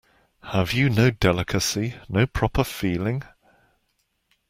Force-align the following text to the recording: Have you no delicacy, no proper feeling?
Have 0.41 0.73
you 0.73 0.89
no 0.89 1.11
delicacy, 1.11 1.93
no 2.09 2.25
proper 2.25 2.63
feeling? 2.63 3.21